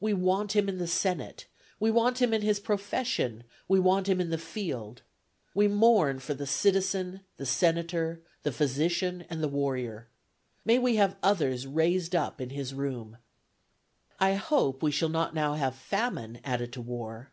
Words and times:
We 0.00 0.14
want 0.14 0.56
him 0.56 0.66
in 0.66 0.78
the 0.78 0.86
Senate; 0.88 1.44
we 1.78 1.90
want 1.90 2.22
him 2.22 2.32
in 2.32 2.40
his 2.40 2.58
profession; 2.58 3.44
we 3.68 3.78
want 3.78 4.08
him 4.08 4.18
in 4.18 4.30
the 4.30 4.38
field. 4.38 5.02
We 5.52 5.68
mourn 5.68 6.20
for 6.20 6.32
the 6.32 6.46
citizen, 6.46 7.20
the 7.36 7.44
senator, 7.44 8.22
the 8.44 8.50
physician, 8.52 9.26
and 9.28 9.42
the 9.42 9.46
warrior. 9.48 10.08
May 10.64 10.78
we 10.78 10.96
have 10.96 11.16
others 11.22 11.66
raised 11.66 12.16
up 12.16 12.40
in 12.40 12.48
his 12.48 12.72
room.... 12.72 13.18
"I 14.18 14.36
hope 14.36 14.82
we 14.82 14.90
shall 14.90 15.10
not 15.10 15.34
now 15.34 15.52
have 15.52 15.74
famine 15.74 16.40
added 16.44 16.72
to 16.72 16.80
war. 16.80 17.30